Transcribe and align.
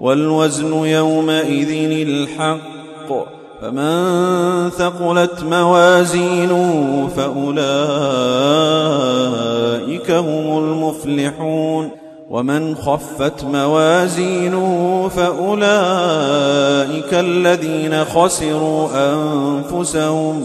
والوزن 0.00 0.72
يومئذ 0.72 1.68
الحق. 2.08 3.28
فمن 3.62 4.70
ثقلت 4.70 5.42
موازينه 5.42 7.08
فأولئك 7.16 7.58
هم 10.10 10.58
المفلحون. 10.58 11.90
ومن 12.30 12.76
خفت 12.76 13.44
موازينه 13.44 15.10
فأولئك 15.16 17.14
الذين 17.14 18.04
خسروا 18.04 18.88
أنفسهم. 18.94 20.44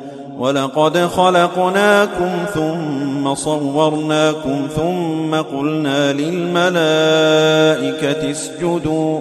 ولقد 0.41 0.97
خلقناكم 0.97 2.31
ثم 2.53 3.33
صورناكم 3.33 4.67
ثم 4.75 5.35
قلنا 5.35 6.13
للملائكة 6.13 6.71
اسجدوا 8.31 9.19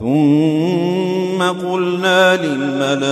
ثم 0.00 1.42
قلنا 1.42 2.36
للملائكة 2.36 3.06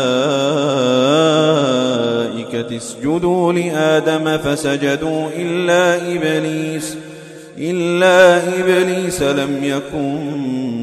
اسجدوا 2.76 3.52
لآدم 3.52 4.38
فسجدوا 4.38 5.28
إلا 5.36 5.96
إبليس 6.14 6.96
إلا 7.58 8.38
إبليس 8.60 9.22
لم 9.22 9.64
يكن 9.64 10.38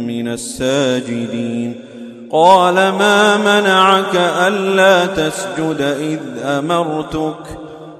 من 0.07 0.27
الساجدين 0.27 1.90
قال 2.31 2.75
ما 2.75 3.37
منعك 3.37 4.15
ألا 4.47 5.05
تسجد 5.05 5.81
إذ 5.81 6.19
أمرتك؟ 6.43 7.35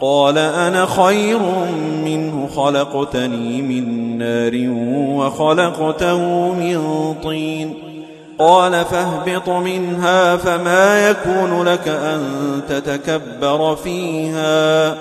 قال 0.02 0.38
أنا 0.38 0.86
خير 0.86 1.40
منه 2.06 2.50
خلقتني 2.56 3.62
من 3.62 4.18
نار 4.18 4.52
وخلقته 5.18 6.52
من 6.53 7.14
طين. 7.24 7.74
قال 8.40 8.86
فاهبط 8.86 9.50
منها 9.50 10.38
فما 10.38 11.09
يكون 11.09 11.63
لك 11.63 11.88
أن 11.88 12.22
تتكبر 12.69 13.75
فيها 13.75 14.96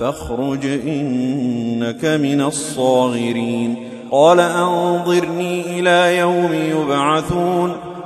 فاخرج 0.00 0.66
إنك 0.66 2.04
من 2.04 2.40
الصاغرين. 2.40 3.88
قال 4.10 4.40
أنظرني 4.40 5.80
إلى 5.80 6.18
يوم 6.18 6.52
يبعثون. 6.52 7.95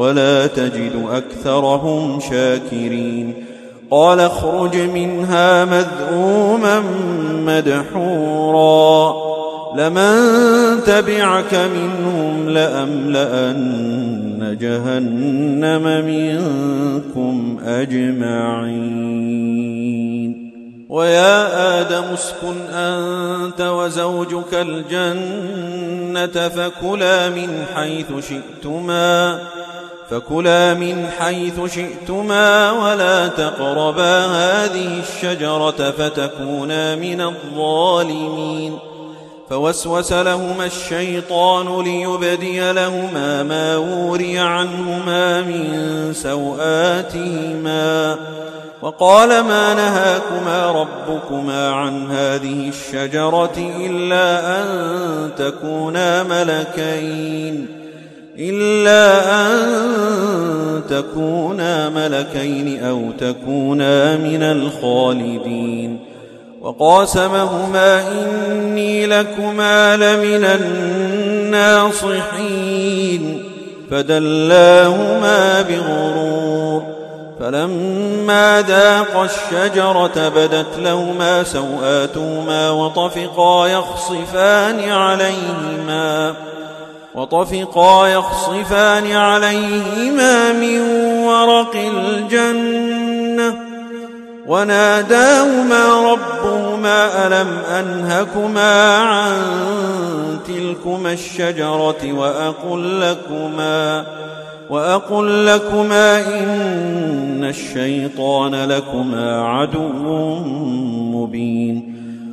ولا 0.00 0.46
تجد 0.46 1.06
أكثرهم 1.12 2.20
شاكرين. 2.20 3.34
قال 3.90 4.20
اخرج 4.20 4.76
منها 4.76 5.64
مذءوما 5.64 6.82
مدحورا. 7.46 9.14
لمن 9.76 10.16
تبعك 10.86 11.54
منهم 11.54 12.48
لأملأن 12.48 13.60
جهنم 14.60 16.04
منكم 16.06 17.58
أجمعين. 17.66 19.20
ويا 20.88 21.80
آدم 21.80 22.04
اسكن 22.14 22.74
أنت 22.74 23.60
وزوجك 23.60 24.54
الجنة 24.54 26.48
فكلا 26.48 27.28
من 27.28 27.64
حيث 27.74 28.06
شئتما. 28.28 29.38
فكلا 30.10 30.74
من 30.74 31.06
حيث 31.18 31.74
شئتما 31.74 32.70
ولا 32.70 33.28
تقربا 33.28 34.26
هذه 34.26 35.00
الشجرة 35.00 35.90
فتكونا 35.90 36.96
من 36.96 37.20
الظالمين. 37.20 38.78
فوسوس 39.50 40.12
لهما 40.12 40.64
الشيطان 40.64 41.84
ليبدي 41.84 42.72
لهما 42.72 43.42
ما 43.42 43.76
وري 43.76 44.38
عنهما 44.38 45.40
من 45.40 46.12
سوآتهما. 46.12 48.16
وقال 48.82 49.28
ما 49.28 49.74
نهاكما 49.74 50.70
ربكما 50.70 51.70
عن 51.70 52.10
هذه 52.10 52.68
الشجرة 52.68 53.58
إلا 53.58 54.62
أن 54.62 55.30
تكونا 55.38 56.22
ملكين. 56.22 57.79
إلا 58.38 59.32
أن 59.46 59.60
تكونا 60.90 61.88
ملكين 61.88 62.84
أو 62.84 63.02
تكونا 63.18 64.16
من 64.16 64.42
الخالدين. 64.42 65.98
وقاسمهما 66.60 68.02
إني 68.12 69.06
لكما 69.06 69.96
لمن 69.96 70.44
الناصحين. 71.54 73.44
فدلاهما 73.90 75.62
بغرور. 75.62 76.82
فلما 77.40 78.64
ذاقا 78.68 79.24
الشجرة 79.24 80.28
بدت 80.28 80.78
لهما 80.78 81.44
سوآتهما 81.44 82.70
وطفقا 82.70 83.66
يخصفان 83.66 84.90
عليهما. 84.90 86.34
وطفقا 87.14 88.08
يخصفان 88.08 89.12
عليهما 89.12 90.52
من 90.52 90.80
ورق 91.24 91.76
الجنة 91.76 93.54
وناداهما 94.46 96.12
ربهما 96.12 97.26
ألم 97.26 97.48
أنهكما 97.78 98.96
عن 98.96 99.32
تلكما 100.46 101.12
الشجرة 101.12 102.12
وأقل 102.12 103.00
لكما 103.00 104.04
وأقل 104.70 105.46
لكما 105.46 106.20
إن 106.20 107.44
الشيطان 107.44 108.54
لكما 108.54 109.42
عدو 109.42 110.38
مبين 111.14 111.89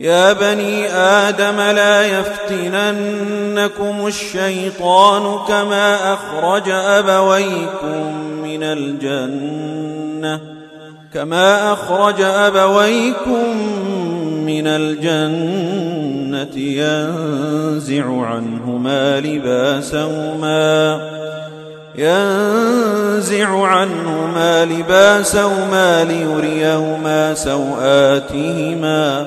يا 0.00 0.32
بني 0.32 0.88
آدم 0.92 1.60
لا 1.60 2.06
يفتننكم 2.06 4.06
الشيطان 4.06 5.38
كما 5.48 6.14
أخرج 6.14 6.68
أبويكم 6.68 8.14
من 8.42 8.62
الجنة 8.62 10.40
كما 11.14 11.72
أخرج 11.72 12.20
أبويكم 12.20 13.56
من 14.46 14.66
الجنة 14.66 16.56
ينزع 16.56 18.26
عنهما 18.26 19.20
لباسهما 19.20 21.00
ينزع 21.98 23.66
عنهما 23.66 24.64
لباسهما 24.64 26.04
ليريهما 26.04 27.34
سوآتهما 27.34 29.26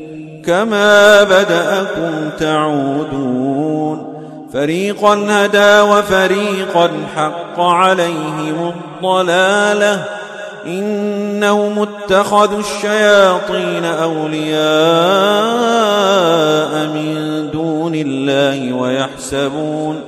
كما 0.45 1.23
بدأكم 1.23 2.29
تعودون. 2.39 4.11
فريقا 4.53 5.25
هدى 5.29 5.81
وفريقا 5.81 6.89
حق 7.15 7.59
عليهم 7.59 8.73
الضلالة. 9.03 10.03
إنهم 10.65 11.79
اتخذوا 11.79 12.59
الشياطين 12.59 13.85
أولياء 13.85 14.61
من 16.87 17.49
دون 17.53 17.95
الله 17.95 18.73
ويحسبون 18.73 20.01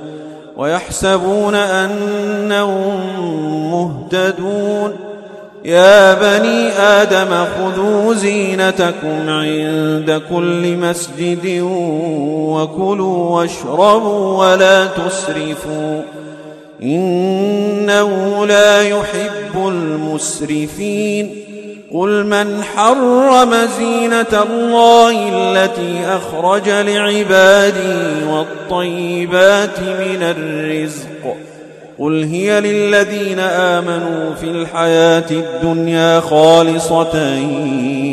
ويحسبون 0.56 1.54
أنهم 1.54 3.00
مهتدون. 3.72 5.13
يا 5.64 6.14
بني 6.14 6.68
آدم 6.68 7.44
خذوا 7.44 8.14
زينتكم 8.14 9.28
عند 9.28 10.22
كل 10.30 10.76
مسجد 10.76 11.60
وكلوا 12.48 13.40
واشربوا 13.40 14.46
ولا 14.46 14.86
تسرفوا. 14.86 16.02
إنه 16.82 18.46
لا 18.46 18.82
يحب 18.82 19.68
المسرفين. 19.68 21.44
قل 21.92 22.26
من 22.26 22.62
حرم 22.62 23.54
زينة 23.78 24.42
الله 24.50 25.28
التي 25.28 26.06
أخرج 26.06 26.68
لعباده 26.68 28.06
والطيبات 28.28 29.80
من 29.80 30.22
الرزق 30.22 31.36
قل 31.98 32.24
هي 32.24 32.60
للذين 32.60 33.38
آمنوا 33.38 34.34
في 34.40 34.50
الحياة 34.50 35.30
الدنيا 35.30 36.20
خالصة 36.20 37.36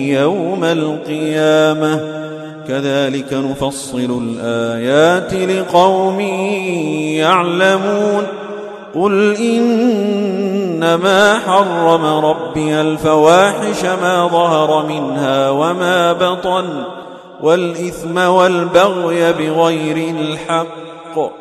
يوم 0.05 0.63
القيامة. 0.63 1.99
كذلك 2.67 3.33
نفصل 3.33 4.23
الآيات 4.23 5.33
لقوم 5.33 6.19
يعلمون. 7.19 8.23
قل 8.95 9.35
إنما 9.35 11.39
حرم 11.39 12.25
ربي 12.25 12.81
الفواحش 12.81 13.85
ما 14.01 14.27
ظهر 14.27 14.85
منها 14.85 15.49
وما 15.49 16.13
بطن 16.13 16.65
والإثم 17.41 18.17
والبغي 18.17 19.33
بغير 19.33 20.15
الحق. 20.19 21.40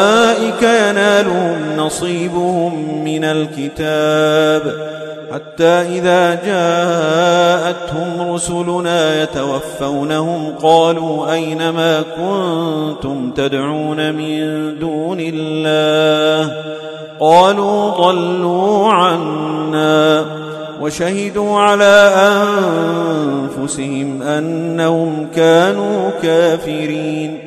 ينالهم 0.64 1.78
نصيبهم 1.78 3.04
من 3.04 3.24
الكتاب. 3.24 4.98
حتى 5.34 5.66
إذا 5.66 6.36
جاءتهم 6.46 8.34
رسلنا 8.34 9.24
يتوفونهم 9.24 10.54
قالوا 10.62 11.34
أين 11.34 11.70
ما 11.70 12.02
كنتم 12.02 13.32
تدعون 13.32 14.14
من 14.14 14.40
دون 14.80 15.18
الله؟ 15.20 16.56
قالوا 17.20 17.90
ضلوا 17.90 18.94
عنا 18.94 20.26
وشهدوا 20.82 21.60
على 21.60 22.14
أنفسهم 23.58 24.22
أنهم 24.22 25.28
كانوا 25.36 26.10
كافرين. 26.22 27.47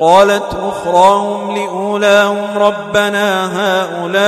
قالت 0.00 0.56
أخراهم 0.68 1.56
لأولاهم 1.56 2.58
ربنا 2.58 3.46
هؤلاء 3.60 4.26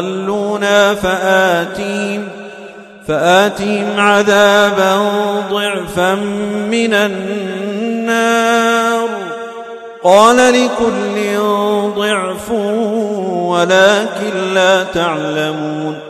أضلونا 0.00 0.94
فآتيهم 0.94 2.28
فآتيهم 3.08 4.00
عذابا 4.00 4.96
ضعفا 5.50 6.14
من 6.70 6.94
النار 6.94 8.20
قال 10.04 10.36
لكل 10.36 11.38
ضعف 11.96 12.50
ولكن 13.30 14.54
لا 14.54 14.84
تعلمون 14.84 16.09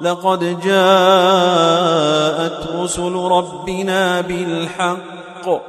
لقد 0.00 0.60
جاءت 0.60 2.00
رسل 2.76 3.12
ربنا 3.12 4.20
بالحق 4.20 5.60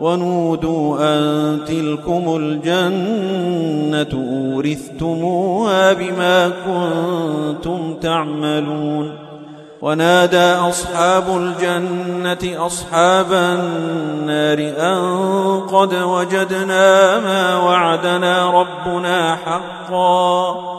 ونودوا 0.00 0.98
أن 1.00 1.60
تلكم 1.64 2.36
الجنة 2.36 4.06
أورثتموها 4.54 5.92
بما 5.92 6.48
كنتم 6.48 7.94
تعملون 7.94 9.18
ونادى 9.82 10.52
أصحاب 10.52 11.24
الجنة 11.36 12.66
أصحاب 12.66 13.32
النار 13.32 14.58
أن 14.78 15.60
قد 15.60 15.94
وجدنا 15.94 17.18
ما 17.20 17.56
وعدنا 17.56 18.50
ربنا 18.50 19.36
حقا 19.36 20.78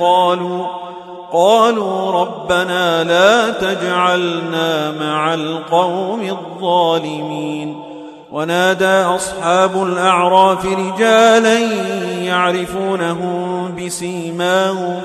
قالوا 0.00 0.66
قالوا 1.32 2.10
ربنا 2.12 3.04
لا 3.04 3.50
تجعلنا 3.50 4.90
مع 5.00 5.34
القوم 5.34 6.20
الظالمين. 6.20 7.82
ونادى 8.32 8.86
أصحاب 8.86 9.82
الأعراف 9.82 10.66
رجالا 10.66 11.58
يعرفونهم 12.22 13.74
بسيماهم. 13.78 15.00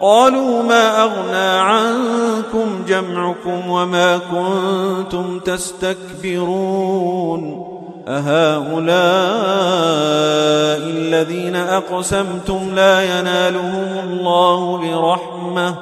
قالوا 0.00 0.62
ما 0.62 1.02
أغنى 1.02 1.60
عنكم 1.60 2.84
جمعكم 2.88 3.70
وما 3.70 4.18
كنتم 4.18 5.38
تستكبرون. 5.38 6.92
أهؤلاء 8.08 8.92
الذين 10.90 11.56
أقسمتم 11.56 12.74
لا 12.74 13.18
ينالهم 13.18 14.08
الله 14.10 14.76
برحمة. 14.76 15.74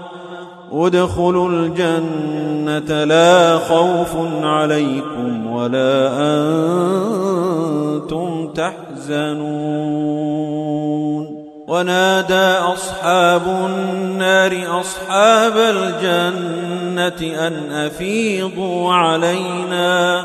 ادخلوا 0.72 1.48
الجنة 1.48 3.04
لا 3.04 3.58
خوف 3.58 4.16
عليكم 4.42 5.46
ولا 5.46 6.08
أنتم 7.90 8.52
تحزنون. 8.52 9.80
ونادى 11.68 12.58
أصحاب 12.74 13.42
النار 13.66 14.80
أصحاب 14.80 15.56
الجنة 15.56 17.46
أن 17.46 17.72
أفيضوا 17.72 18.92
علينا. 18.92 20.24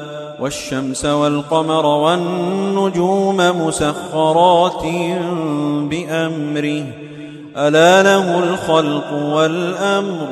والشمس 0.41 1.05
والقمر 1.05 1.85
والنجوم 1.85 3.37
مسخرات 3.37 4.83
بأمره. 5.89 6.83
ألا 7.57 8.03
له 8.03 8.39
الخلق 8.39 9.13
والأمر. 9.13 10.27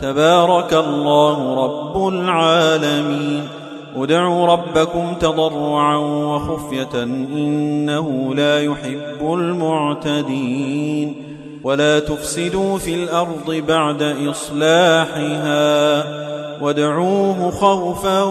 تبارك 0.00 0.72
الله 0.72 1.64
رب 1.64 2.08
العالمين. 2.08 3.48
ادعوا 3.96 4.46
ربكم 4.46 5.14
تضرعا 5.20 5.96
وخفية 5.96 7.02
إنه 7.02 8.34
لا 8.34 8.62
يحب 8.62 9.34
المعتدين. 9.34 11.14
ولا 11.64 11.98
تفسدوا 11.98 12.78
في 12.78 12.94
الأرض 12.94 13.62
بعد 13.68 14.02
إصلاحها. 14.30 16.02
وادعوه 16.62 17.50
خوفا 17.50 18.22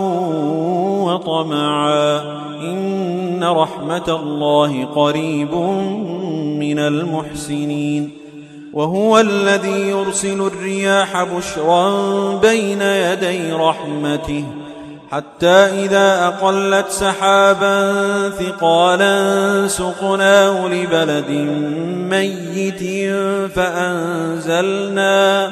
وطمعا. 1.03 2.21
إن 2.61 3.43
رحمة 3.43 4.07
الله 4.07 4.85
قريب 4.85 5.55
من 6.59 6.79
المحسنين. 6.79 8.09
وهو 8.73 9.19
الذي 9.19 9.89
يرسل 9.89 10.41
الرياح 10.41 11.23
بشرا 11.23 11.89
بين 12.35 12.81
يدي 12.81 13.51
رحمته. 13.51 14.43
حتى 15.11 15.47
إذا 15.47 16.27
أقلت 16.27 16.89
سحابا 16.89 17.93
ثقالا 18.29 19.67
سقناه 19.67 20.67
لبلد 20.67 21.29
ميت 22.09 22.83
فأنزلنا 23.55 25.51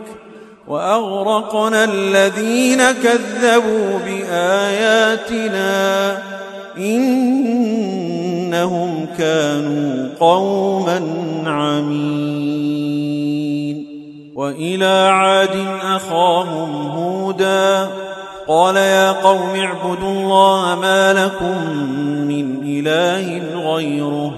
وأغرقنا 0.71 1.83
الذين 1.83 2.91
كذبوا 2.91 3.99
بآياتنا 4.05 5.71
إنهم 6.77 8.27
كانوا 9.17 10.09
قوما 10.19 11.01
عمين. 11.45 13.01
وإلى 14.35 15.09
عاد 15.11 15.67
أخاهم 15.83 16.87
هودا 16.91 17.87
قال 18.47 18.75
يا 18.75 19.11
قوم 19.11 19.55
اعبدوا 19.55 20.09
الله 20.11 20.79
ما 20.81 21.13
لكم 21.13 21.77
من 22.27 22.63
إله 22.63 23.41
غيره 23.73 24.33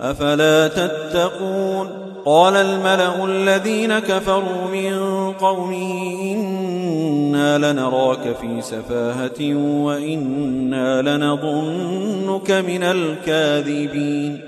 أفلا 0.00 0.68
تتقون 0.68 2.13
قال 2.26 2.56
الملأ 2.56 3.24
الذين 3.24 3.98
كفروا 3.98 4.66
من 4.72 4.94
قومه 5.32 6.22
إنا 6.22 7.72
لنراك 7.72 8.36
في 8.40 8.60
سفاهة 8.60 9.54
وإنا 9.84 11.02
لنظنك 11.02 12.50
من 12.50 12.82
الكاذبين. 12.82 14.40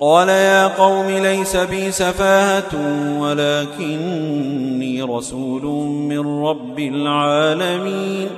قال 0.00 0.28
يا 0.28 0.66
قوم 0.66 1.10
ليس 1.10 1.56
بي 1.56 1.90
سفاهة 1.90 2.70
ولكني 3.18 5.02
رسول 5.02 5.62
من 5.86 6.44
رب 6.44 6.78
العالمين. 6.78 8.28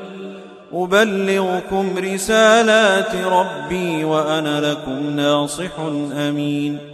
أبلغكم 0.75 1.87
رسالات 1.99 3.15
ربي 3.27 4.05
وأنا 4.05 4.71
لكم 4.71 5.17
ناصح 5.17 5.79
أمين. 6.17 6.94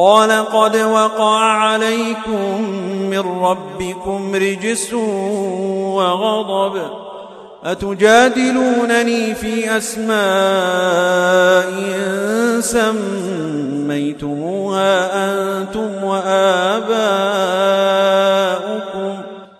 قال 0.00 0.32
قد 0.32 0.76
وقع 0.76 1.40
عليكم 1.40 2.62
من 3.10 3.42
ربكم 3.42 4.34
رجس 4.34 4.94
وغضب. 5.94 6.82
أتجادلونني 7.64 9.34
في 9.34 9.76
أسماء 9.76 10.20
سميتموها 12.60 14.92
أنتم 15.28 16.04
وآباؤكم. 16.04 16.90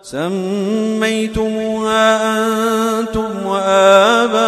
سميتموها 0.01 2.05
أنتم 2.99 3.45
وآباؤكم. 3.45 4.41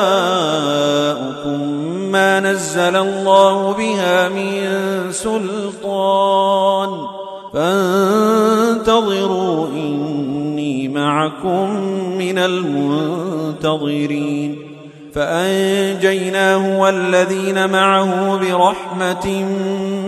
ما 2.13 2.39
نزل 2.39 2.95
الله 2.95 3.73
بها 3.73 4.29
من 4.29 4.71
سلطان. 5.11 6.89
فانتظروا 7.53 9.67
إني 9.67 10.87
معكم 10.87 11.69
من 12.17 12.37
المنتظرين. 12.37 14.57
فأنجيناه 15.15 16.79
والذين 16.79 17.69
معه 17.69 18.37
برحمة 18.37 19.45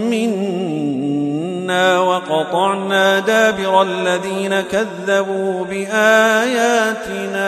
منا 0.10 2.00
وقطعنا 2.00 3.20
دابر 3.20 3.82
الذين 3.82 4.62
كذبوا 4.62 5.66
بآياتنا. 5.66 7.46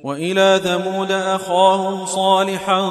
وإلى 0.04 0.62
ثمود 0.64 1.12
أخاهم 1.12 2.06
صالحا 2.06 2.90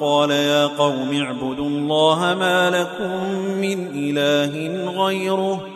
قال 0.00 0.30
يا 0.30 0.66
قوم 0.66 1.22
اعبدوا 1.22 1.66
الله 1.66 2.36
ما 2.38 2.70
لكم 2.70 3.30
من 3.60 3.86
إله 3.94 4.54
غيره. 5.04 5.75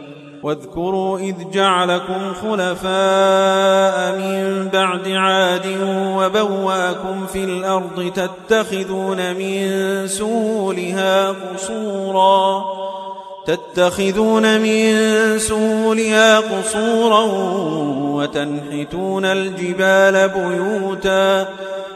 واذكروا 0.43 1.19
إذ 1.19 1.35
جعلكم 1.53 2.33
خلفاء 2.33 4.15
من 4.17 4.69
بعد 4.73 5.07
عاد 5.07 5.65
وبواكم 6.17 7.25
في 7.25 7.43
الأرض 7.43 8.11
تتخذون 8.15 9.35
من 9.35 9.67
سهولها 10.07 11.29
قصورا 11.29 12.65
تتخذون 13.45 14.61
من 14.61 14.93
سهولها 15.39 16.39
قصورا 16.39 17.23
وتنحتون 18.11 19.25
الجبال 19.25 20.29
بيوتا 20.29 21.47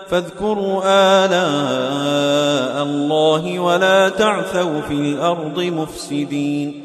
فاذكروا 0.10 0.82
آلاء 1.26 2.84
الله 2.84 3.60
ولا 3.60 4.10
تعثوا 4.10 4.82
في 4.82 4.94
الأرض 4.94 5.60
مفسدين 5.60 6.85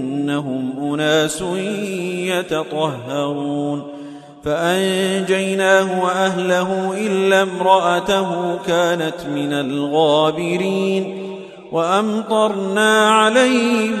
إنهم 0.21 0.93
أناس 0.93 1.43
يتطهرون 2.27 3.83
فأنجيناه 4.43 6.03
وأهله 6.03 6.93
إلا 7.07 7.41
امرأته 7.41 8.57
كانت 8.67 9.25
من 9.35 9.53
الغابرين 9.53 11.31
وأمطرنا 11.71 13.09
عليهم 13.09 13.97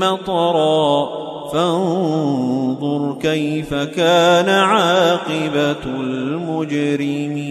مطرًا 0.00 1.20
فانظر 1.52 3.16
كيف 3.22 3.74
كان 3.74 4.48
عاقبة 4.48 5.84
المجرمين 5.86 7.50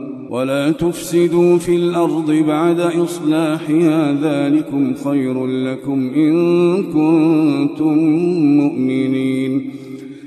ولا 0.31 0.71
تفسدوا 0.71 1.57
في 1.57 1.75
الأرض 1.75 2.31
بعد 2.31 2.79
إصلاحها 2.79 4.17
ذلكم 4.21 4.93
خير 5.03 5.45
لكم 5.47 6.11
إن 6.15 6.83
كنتم 6.83 7.97
مؤمنين. 8.57 9.71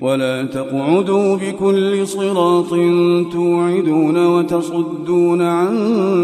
ولا 0.01 0.43
تقعدوا 0.43 1.37
بكل 1.37 2.07
صراط 2.07 2.71
توعدون 3.33 4.27
وتصدون 4.27 5.43
عن 5.43 5.75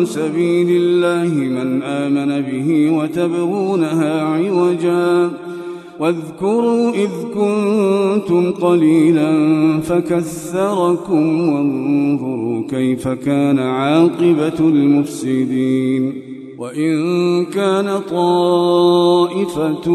سبيل 0.05 0.83
الله 0.83 1.35
من 1.35 1.83
آمن 1.83 2.41
به 2.41 2.91
وتبغونها 2.97 4.23
عوجا. 4.23 5.31
واذكروا 6.01 6.91
إذ 6.91 7.11
كنتم 7.35 8.51
قليلا 8.51 9.33
فكثركم 9.81 11.49
وانظروا 11.49 12.63
كيف 12.71 13.09
كان 13.09 13.59
عاقبة 13.59 14.59
المفسدين. 14.61 16.13
وإن 16.59 17.45
كان 17.45 18.01
طائفة 18.11 19.91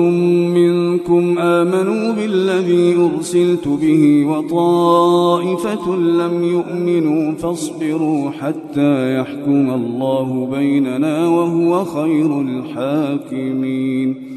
منكم 0.56 1.40
آمنوا 1.40 2.14
بالذي 2.14 2.96
أرسلت 2.96 3.68
به 3.68 4.26
وطائفة 4.26 5.96
لم 5.96 6.44
يؤمنوا 6.44 7.32
فاصبروا 7.32 8.30
حتى 8.30 9.20
يحكم 9.20 9.70
الله 9.74 10.50
بيننا 10.52 11.28
وهو 11.28 11.86
خير 11.86 12.42
الحاكمين. 12.42 14.35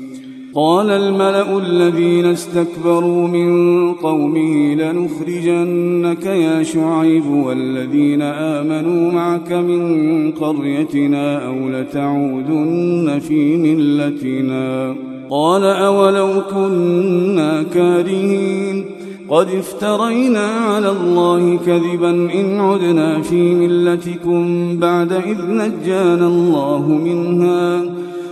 قال 0.54 0.90
الملأ 0.90 1.58
الذين 1.58 2.26
استكبروا 2.26 3.28
من 3.28 3.92
قومه 3.92 4.74
لنخرجنك 4.74 6.26
يا 6.26 6.62
شعيب 6.62 7.26
والذين 7.26 8.22
آمنوا 8.22 9.12
معك 9.12 9.52
من 9.52 10.32
قريتنا 10.32 11.46
أو 11.46 11.68
لتعودن 11.68 13.18
في 13.28 13.56
ملتنا. 13.56 14.94
قال 15.30 15.64
أولو 15.64 16.42
كنا 16.50 17.62
كارهين. 17.62 18.84
قد 19.28 19.48
افترينا 19.48 20.46
على 20.46 20.90
الله 20.90 21.58
كذبا 21.66 22.10
إن 22.10 22.60
عدنا 22.60 23.22
في 23.22 23.54
ملتكم 23.54 24.68
بعد 24.78 25.12
إذ 25.12 25.38
نجانا 25.50 26.26
الله 26.26 27.00
منها. 27.04 27.82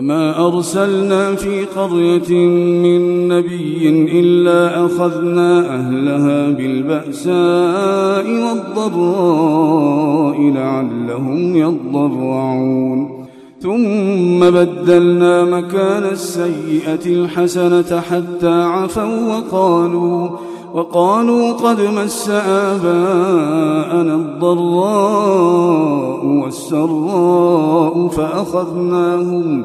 وما 0.00 0.46
أرسلنا 0.46 1.34
في 1.34 1.64
قرية 1.64 2.32
من 2.82 3.28
نبي 3.28 3.88
إلا 4.20 4.86
أخذنا 4.86 5.74
أهلها 5.74 6.50
بالبأساء 6.50 8.24
والضراء 8.44 10.40
لعلهم 10.40 11.56
يضرعون 11.56 13.26
ثم 13.62 14.40
بدلنا 14.40 15.44
مكان 15.44 16.04
السيئة 16.04 17.06
الحسنة 17.06 18.00
حتى 18.00 18.62
عفوا 18.62 19.36
وقالوا 19.36 20.28
وقالوا 20.74 21.52
قد 21.52 21.80
مس 21.80 22.28
آباءنا 22.46 24.14
الضراء 24.14 25.60
والسراء 26.26 28.08
فأخذناهم 28.08 29.64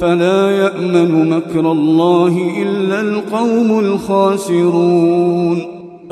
فلا 0.00 0.50
يأمن 0.50 1.30
مكر 1.30 1.72
الله 1.72 2.52
إلا 2.62 3.00
القوم 3.00 3.78
الخاسرون. 3.78 5.58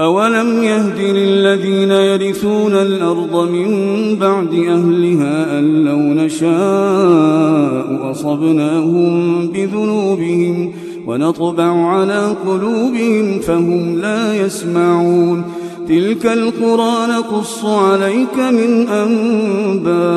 أولم 0.00 0.62
يهد 0.62 1.00
للذين 1.00 1.90
يرثون 1.90 2.72
الأرض 2.72 3.50
من 3.50 3.70
بعد 4.16 4.54
أهلها 4.54 5.58
أن 5.58 5.84
لو 5.84 5.98
نشاء 5.98 6.56
أصبناهم 8.10 9.46
بذنوبهم 9.46 10.72
ونطبع 11.06 11.86
على 11.86 12.34
قلوبهم 12.46 13.40
فهم 13.40 13.98
لا 13.98 14.34
يسمعون. 14.46 15.44
تلك 15.88 16.26
القرى 16.26 17.06
نقص 17.10 17.64
عليك 17.64 18.38
من 18.38 18.88
أنبائها. 18.88 20.16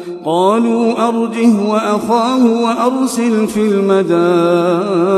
قالوا 0.25 1.07
أرجه 1.07 1.69
وأخاه 1.69 2.63
وأرسل 2.63 3.47
في 3.47 3.61
المدائن 3.61 5.15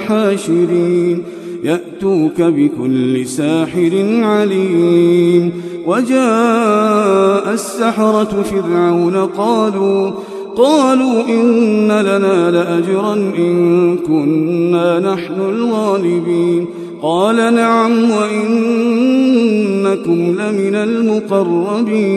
حاشرين 0.00 1.22
يأتوك 1.64 2.42
بكل 2.42 3.26
ساحر 3.26 3.92
عليم 4.22 5.52
وجاء 5.86 7.52
السحرة 7.52 8.42
فرعون 8.42 9.16
قالوا 9.16 10.10
قالوا 10.56 11.22
إن 11.28 11.92
لنا 11.92 12.50
لأجرا 12.50 13.14
إن 13.14 13.96
كنا 13.96 15.00
نحن 15.00 15.40
الغالبين 15.40 16.66
قال 17.02 17.54
نعم 17.54 18.10
وإنكم 18.10 19.00
لمن 20.40 20.74
المقربين 20.74 22.16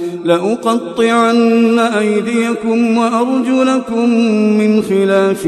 لأقطعن 0.25 1.79
أيديكم 1.79 2.97
وأرجلكم 2.97 4.09
من 4.57 4.81
خلاف 4.81 5.47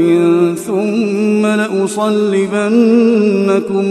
ثم 0.66 1.46
لأصلبنكم 1.46 2.64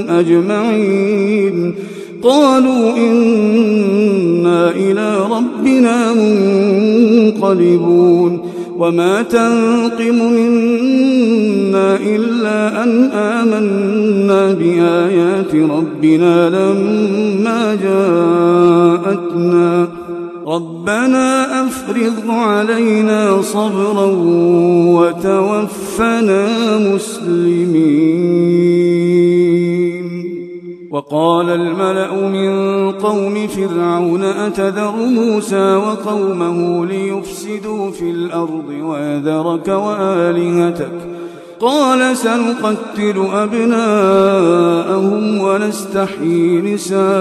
أجمعين. 0.10 1.76
قالوا 2.24 2.98
إنا 2.98 4.72
إلى 4.72 5.18
ربنا 5.32 6.14
منقلبون. 7.34 8.54
وما 8.78 9.22
تنقم 9.22 10.34
منا 10.34 11.98
إلا 12.06 12.84
أن 12.84 13.04
آمنا 13.12 14.54
بآيات 14.54 15.56
ربنا 15.56 16.50
لما 16.50 17.78
جاءتنا. 19.04 20.03
ربنا 20.54 21.66
أفرض 21.68 22.30
علينا 22.30 23.42
صبرا 23.42 24.06
وتوفنا 24.98 26.48
مسلمين. 26.78 28.54
وقال 30.92 31.50
الملأ 31.50 32.14
من 32.30 32.52
قوم 32.92 33.48
فرعون 33.48 34.24
أتذر 34.24 34.96
موسى 34.96 35.76
وقومه 35.76 36.86
ليفسدوا 36.86 37.92
في 37.92 38.10
الأرض 38.10 38.70
ويذرك 38.84 39.68
وآلهتك؟ 39.68 40.92
قال 41.60 42.18
سنقتل 42.18 43.28
أبناءهم 43.34 45.24
ونستحيي 45.42 46.62
نساءهم. 46.62 47.14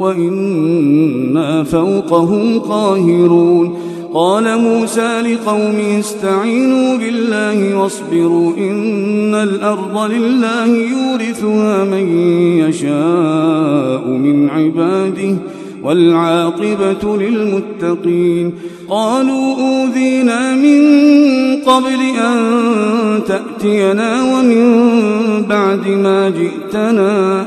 وإنا 0.00 1.64
فوقهم 1.64 2.58
قاهرون. 2.58 3.78
قال 4.14 4.58
موسى 4.58 5.20
لقومه 5.20 5.98
استعينوا 5.98 6.96
بالله 6.96 7.76
واصبروا 7.82 8.52
إن 8.58 9.34
الأرض 9.34 10.10
لله 10.10 10.66
يورثها 10.66 11.84
من 11.84 12.18
يشاء 12.58 14.08
من 14.08 14.50
عباده 14.50 15.36
والعاقبة 15.82 17.16
للمتقين. 17.18 18.52
قالوا 18.88 19.54
أوذينا 19.54 20.54
من 20.54 20.82
قبل 21.66 22.00
أن 22.24 22.38
تأتينا 23.26 24.22
ومن 24.22 24.82
بعد 25.48 25.88
ما 25.88 26.30
جئتنا. 26.30 27.46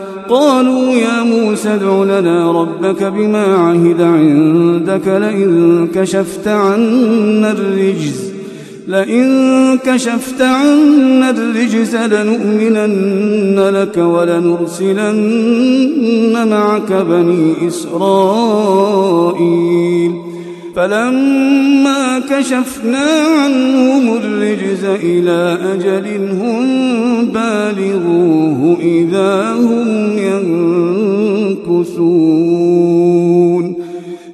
قالوا 0.31 0.93
يا 0.93 1.23
موسى 1.23 1.69
ادع 1.69 2.03
لنا 2.03 2.51
ربك 2.51 3.03
بما 3.03 3.43
عهد 3.55 4.01
عندك 4.01 5.07
لئن 5.07 5.87
كشفت 5.95 6.47
عنا 6.47 7.51
الرجز 7.51 8.31
لئن 8.87 9.77
كشفت 9.85 10.41
عنا 10.41 11.29
الرجز 11.29 11.95
لنؤمنن 11.95 13.59
لك 13.59 13.97
ولنرسلن 13.97 15.17
معك 16.49 16.91
بني 16.91 17.67
إسرائيل. 17.67 19.01
فلما 20.75 22.19
كشفنا 22.19 23.07
عنهم 23.41 24.17
الرجز 24.17 24.83
إلى 24.85 25.57
أجل 25.73 26.29
هم 26.31 26.65
بالغوه 27.25 28.77
إذا 28.81 29.53
هم 29.53 30.17
ينكثون. 31.67 32.51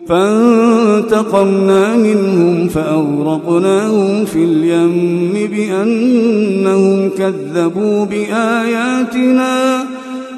فانتقمنا 0.08 1.96
منهم 1.96 2.68
فأغرقناهم 2.68 4.26
في 4.26 4.44
اليم 4.44 5.50
بأنهم 5.52 7.10
كذبوا 7.10 8.06
بآياتنا 8.06 9.84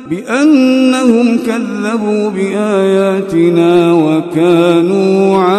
بأنهم 0.10 1.38
كذبوا 1.38 2.30
بآياتنا 2.30 3.94
وكانوا 3.94 5.38
عنها 5.38 5.59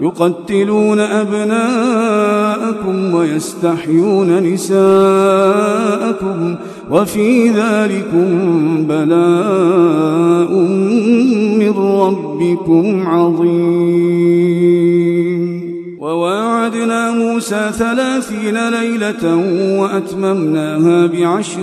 يقتلون 0.00 1.00
أبناءكم 1.00 3.14
ويستحيون 3.14 4.42
نساءكم 4.42 6.54
وفي 6.90 7.48
ذلكم 7.48 8.28
بلاء 8.88 10.52
من 11.60 11.74
ربكم 11.78 13.06
عظيم. 13.06 14.60
وواعدنا 16.00 17.12
موسى 17.12 17.70
ثلاثين 17.72 18.68
ليلة 18.68 19.36
وأتممناها 19.80 21.06
بعشر 21.06 21.62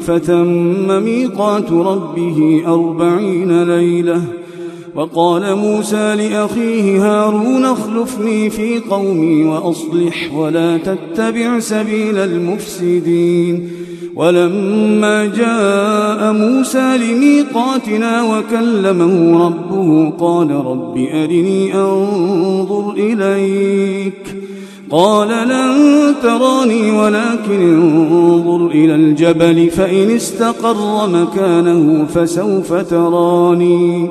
فتم 0.00 1.02
ميقات 1.02 1.72
ربه 1.72 2.62
أربعين 2.66 3.62
ليلة. 3.62 4.22
وقال 4.98 5.56
موسى 5.56 6.14
لأخيه 6.16 7.04
هارون 7.04 7.64
اخلفني 7.64 8.50
في 8.50 8.78
قومي 8.90 9.44
وأصلح 9.44 10.34
ولا 10.34 10.78
تتبع 10.78 11.58
سبيل 11.58 12.16
المفسدين. 12.16 13.70
ولما 14.16 15.26
جاء 15.26 16.32
موسى 16.32 16.98
لميقاتنا 16.98 18.22
وكلمه 18.22 19.46
ربه 19.46 20.10
قال 20.10 20.50
رب 20.50 21.08
أرني 21.14 21.74
أنظر 21.74 22.92
إليك. 22.92 24.36
قال 24.90 25.48
لن 25.48 26.14
تراني 26.22 26.90
ولكن 26.90 27.82
انظر 27.82 28.66
إلى 28.66 28.94
الجبل 28.94 29.70
فإن 29.70 30.10
استقر 30.10 31.08
مكانه 31.08 32.06
فسوف 32.14 32.72
تراني. 32.72 34.10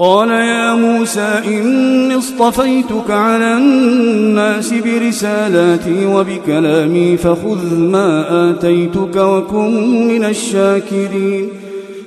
قال 0.00 0.30
يا 0.30 0.74
موسى 0.74 1.40
إني 1.46 2.18
اصطفيتك 2.18 3.10
على 3.10 3.58
الناس 3.58 4.74
برسالاتي 4.74 6.06
وبكلامي 6.06 7.16
فخذ 7.16 7.78
ما 7.78 8.26
آتيتك 8.50 9.16
وكن 9.16 10.06
من 10.08 10.24
الشاكرين 10.24 11.48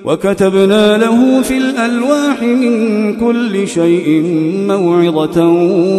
وكتبنا 0.06 0.98
له 0.98 1.42
في 1.42 1.58
الألواح 1.58 2.42
من 2.42 3.16
كل 3.16 3.68
شيء 3.68 4.24
موعظة 4.68 5.50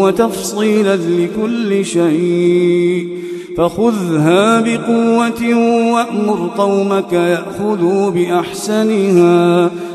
وتفصيلا 0.01 0.97
لكل 0.97 1.85
شيء 1.85 3.09
فخذها 3.57 4.61
بقوة 4.61 5.55
وأمر 5.93 6.51
قومك 6.59 7.13
يأخذوا 7.13 8.11
بأحسنها 8.11 9.71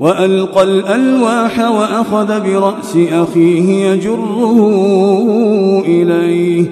وألقى 0.00 0.62
الألواح 0.62 1.58
وأخذ 1.58 2.40
برأس 2.40 2.96
أخيه 3.12 3.90
يجره 3.90 4.58
إليه. 5.86 6.64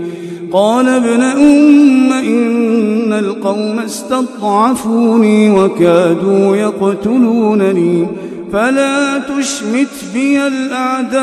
قال 0.53 0.89
ابن 0.89 1.22
أم 1.22 2.12
إن 2.12 3.12
القوم 3.12 3.79
استضعفوني 3.79 5.51
وكادوا 5.51 6.57
يقتلونني 6.57 8.07
فلا 8.53 9.18
تشمت 9.18 10.05
بي 10.14 10.47
الأعداء 10.47 11.20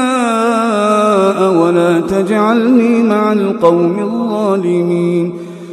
ولا 1.54 2.00
تجعلني 2.00 3.04
مع 3.04 3.34
القوم 3.34 4.00
الظالمين. 4.00 5.34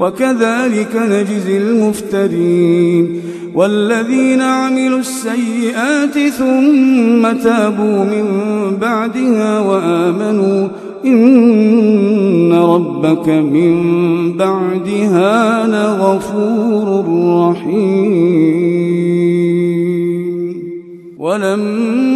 وكذلك 0.00 0.96
نجزي 0.96 1.58
المفترين 1.58 3.20
والذين 3.54 4.40
عملوا 4.40 4.98
السيئات 4.98 6.18
ثم 6.18 7.32
تابوا 7.44 8.04
من 8.04 8.26
بعدها 8.80 9.60
وآمنوا 9.60 10.68
إن 11.04 12.52
ربك 12.52 13.28
من 13.28 13.72
بعدها 14.36 15.66
لغفور 15.66 17.04
رحيم. 17.50 18.96
ولما 21.18 22.15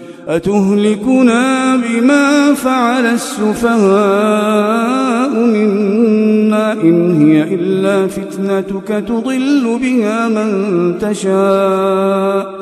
أتهلكنا 0.27 1.75
بما 1.75 2.53
فعل 2.53 3.05
السفهاء 3.05 4.49
منا 5.29 6.73
إن 6.73 7.21
هي 7.21 7.55
إلا 7.55 8.07
فتنتك 8.07 8.87
تضل 8.87 9.79
بها 9.81 10.27
من 10.29 10.49
تشاء 10.99 12.61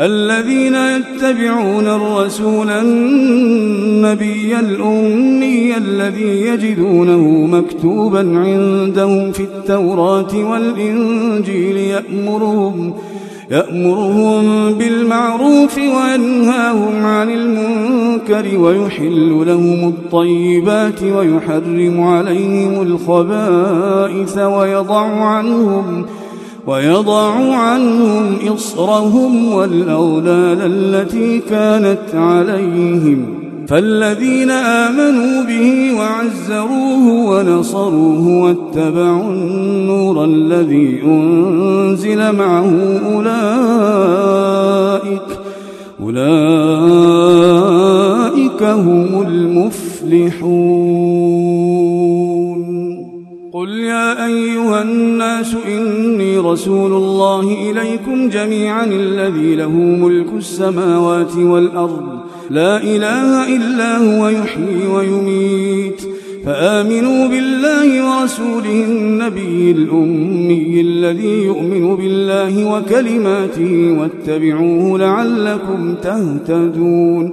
الذين 0.00 0.74
يتبعون 0.74 1.86
الرسول 1.86 2.70
النبي 2.70 4.58
الأمي 4.58 5.76
الذي 5.76 6.40
يجدونه 6.40 7.46
مكتوبا 7.46 8.18
عندهم 8.18 9.32
في 9.32 9.42
التوراة 9.42 10.50
والإنجيل 10.50 11.76
يأمرهم 11.76 12.94
يأمرهم 13.50 14.72
بالمعروف 14.72 15.78
وينهاهم 15.78 17.04
عن 17.04 17.30
المنكر 17.30 18.58
ويحل 18.58 19.44
لهم 19.46 19.88
الطيبات 19.88 21.02
ويحرم 21.02 22.00
عليهم 22.00 22.82
الخبائث 22.82 24.38
ويضع 24.38 25.06
عنهم 25.24 26.06
ويضع 26.66 27.54
عنهم 27.54 28.36
إصرهم 28.54 29.52
والأولال 29.52 30.58
التي 30.60 31.38
كانت 31.38 32.14
عليهم. 32.14 33.46
فالذين 33.68 34.50
آمنوا 34.50 35.42
به 35.42 35.92
وعزروه 35.98 37.30
ونصروه 37.30 38.28
واتبعوا 38.28 39.30
النور 39.30 40.24
الذي 40.24 41.02
أنزل 41.04 42.32
معه 42.32 42.72
أولئك 43.14 43.26
أولئك 46.02 46.22
هم 48.62 49.24
المفلحون. 49.28 51.45
قل 53.66 53.72
يا 53.72 54.26
أيها 54.26 54.82
الناس 54.82 55.56
إني 55.68 56.38
رسول 56.38 56.92
الله 56.92 57.70
إليكم 57.70 58.28
جميعا 58.28 58.84
الذي 58.84 59.54
له 59.54 59.70
ملك 59.70 60.26
السماوات 60.36 61.36
والأرض. 61.36 62.06
لا 62.50 62.82
إله 62.82 63.56
إلا 63.56 63.98
هو 63.98 64.28
يحيي 64.28 64.86
ويميت. 64.94 66.00
فآمنوا 66.44 67.28
بالله 67.28 68.20
ورسوله 68.20 68.84
النبي 68.84 69.70
الأمي 69.70 70.80
الذي 70.80 71.44
يؤمن 71.44 71.96
بالله 71.96 72.64
وكلماته 72.72 73.96
واتبعوه 74.00 74.98
لعلكم 74.98 75.94
تهتدون. 76.02 77.32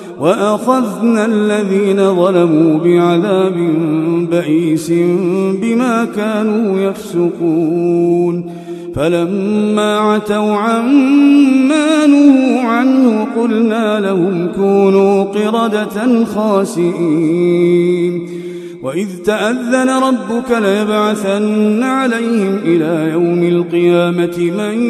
وأخذنا 0.21 1.25
الذين 1.25 2.15
ظلموا 2.15 2.79
بعذاب 2.79 3.57
بئيس 4.31 4.91
بما 5.61 6.07
كانوا 6.15 6.79
يفسقون. 6.79 8.51
فلما 8.95 9.97
عتوا 9.97 10.55
عما 10.55 12.05
نهوا 12.05 12.61
عنه 12.61 13.27
قلنا 13.37 13.99
لهم 13.99 14.47
كونوا 14.55 15.23
قردة 15.23 16.25
خاسئين. 16.25 18.27
وإذ 18.83 19.07
تأذن 19.25 19.89
ربك 19.89 20.51
ليبعثن 20.61 21.83
عليهم 21.83 22.59
إلى 22.65 23.11
يوم 23.11 23.43
القيامة 23.43 24.51
من 24.57 24.83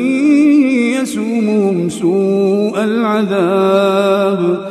يسومهم 1.01 1.89
سوء 1.89 2.83
العذاب. 2.83 4.70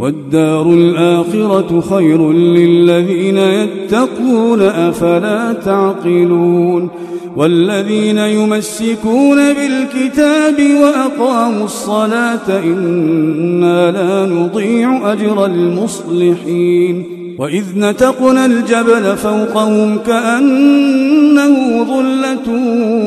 والدار 0.00 0.72
الآخرة 0.72 1.80
خير 1.90 2.32
للذين 2.32 3.38
يتقون 3.38 4.62
أفلا 4.62 5.52
تعقلون؟ 5.52 6.88
والذين 7.36 8.18
يمسكون 8.18 9.36
بالكتاب 9.36 10.54
وأقاموا 10.82 11.64
الصلاة 11.64 12.62
إنا 12.64 13.90
لا 13.90 14.34
نضيع 14.34 15.12
أجر 15.12 15.44
المصلحين. 15.44 17.04
وإذ 17.38 17.64
نتقنا 17.76 18.46
الجبل 18.46 19.16
فوقهم 19.16 19.98
كأنه 20.06 21.84
ظلة 21.84 22.48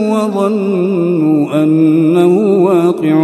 وظنوا 0.10 1.64
أنه 1.64 2.64
واقع 2.64 3.24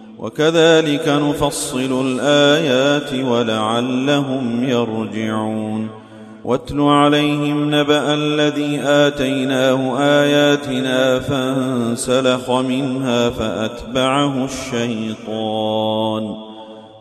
وكذلك 0.21 1.07
نفصل 1.07 2.05
الآيات 2.05 3.13
ولعلهم 3.25 4.69
يرجعون. 4.69 5.89
واتل 6.45 6.81
عليهم 6.81 7.75
نبأ 7.75 8.13
الذي 8.13 8.79
آتيناه 8.81 9.99
آياتنا 9.99 11.19
فانسلخ 11.19 12.51
منها 12.51 13.29
فأتبعه 13.29 14.45
الشيطان 14.45 16.35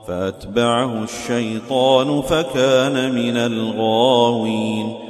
فأتبعه 0.08 1.04
الشيطان 1.04 2.22
فكان 2.22 3.14
من 3.14 3.36
الغاوين. 3.36 5.09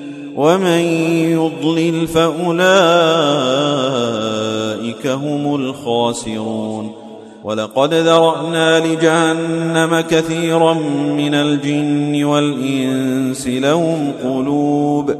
ومن 0.35 0.81
يضلل 1.31 2.07
فأولئك 2.07 2.61
هم 5.07 5.55
الخاسرون. 5.55 7.01
ولقد 7.43 7.93
ذرأنا 7.93 8.79
لجهنم 8.79 10.01
كثيرا 10.01 10.73
من 11.17 11.33
الجن 11.33 12.23
والإنس 12.23 13.47
لهم 13.47 14.11
قلوب 14.23 15.15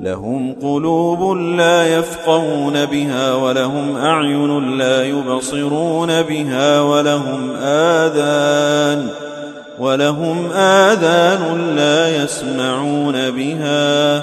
لهم 0.00 0.54
قلوب 0.62 1.36
لا 1.36 1.98
يفقهون 1.98 2.84
بها 2.84 3.34
ولهم 3.34 3.96
أعين 3.96 4.78
لا 4.78 5.04
يبصرون 5.04 6.22
بها 6.22 6.80
ولهم 6.80 7.50
آذان 7.62 9.08
ولهم 9.78 10.46
آذان 10.52 11.76
لا 11.76 12.24
يسمعون 12.24 13.30
بها. 13.30 14.22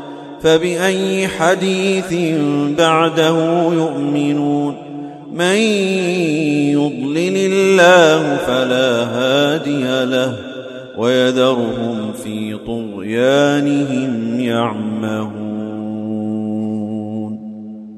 فبأي 0.43 1.27
حديث 1.27 2.13
بعده 2.77 3.63
يؤمنون؟ 3.73 4.75
من 5.33 5.55
يضلل 6.75 7.37
الله 7.37 8.37
فلا 8.37 9.03
هادي 9.03 10.05
له 10.05 10.35
ويذرهم 10.97 12.13
في 12.23 12.57
طغيانهم 12.67 14.39
يعمهون. 14.39 15.50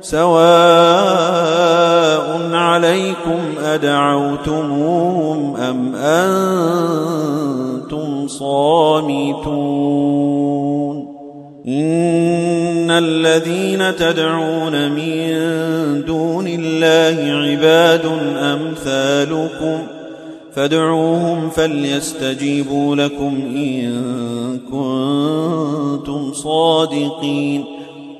سواء 0.00 0.30
عليكم 2.52 3.38
أدعوتموهم 3.64 5.56
أم 5.56 5.94
أنتم 5.94 7.48
صامتون 8.28 9.90
إن 11.68 12.90
الذين 12.90 13.96
تدعون 13.96 14.90
من 14.90 15.30
دون 16.04 16.46
الله 16.48 17.32
عباد 17.32 18.06
أمثالكم 18.36 19.78
فادعوهم 20.54 21.50
فليستجيبوا 21.50 22.96
لكم 22.96 23.42
إن 23.56 24.60
كنتم 24.70 26.32
صادقين 26.32 27.79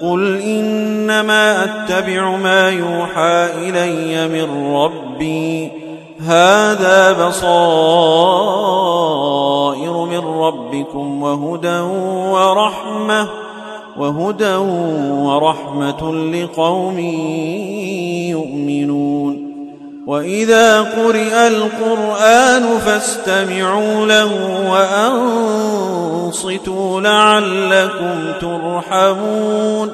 قل 0.00 0.40
انما 0.40 1.64
اتبع 1.64 2.36
ما 2.36 2.70
يوحى 2.70 3.48
الي 3.68 4.28
من 4.28 4.74
ربي. 4.74 5.70
هذا 6.20 7.26
بصائر 7.28 7.44
من 10.04 10.18
ربكم 10.18 11.22
وهدى 11.22 11.80
ورحمه 12.30 13.28
وهدى 13.98 14.54
ورحمه 14.54 16.14
لقوم 16.14 16.98
يؤمنون. 18.28 19.43
وإذا 20.06 20.82
قرئ 20.82 21.48
القرآن 21.48 22.78
فاستمعوا 22.78 24.06
له 24.06 24.30
وأنصتوا 26.30 27.00
لعلكم 27.00 28.32
ترحمون. 28.40 29.92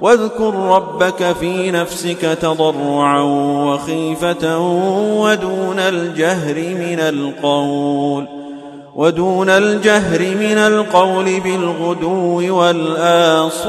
واذكر 0.00 0.54
ربك 0.54 1.36
في 1.40 1.70
نفسك 1.70 2.38
تضرعا 2.42 3.22
وخيفة 3.66 4.58
ودون 5.20 5.78
الجهر 5.78 6.54
من 6.54 7.00
القول 7.00 8.26
ودون 8.96 9.50
الجهر 9.50 10.20
من 10.20 10.58
القول 10.58 11.40
بالغدو 11.40 12.56
والآصال. 12.56 13.60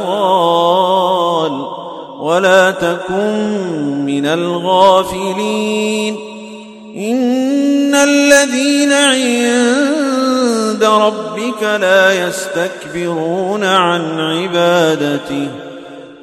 ولا 2.22 2.72
تكن 2.72 4.06
من 4.06 4.26
الغافلين. 4.26 6.18
إن 6.98 7.96
الذين 7.96 8.94
عند 8.94 10.84
ربك 10.84 11.64
لا 11.64 12.28
يستكبرون 12.28 13.64
عن 13.64 14.20
عبادته 14.20 15.48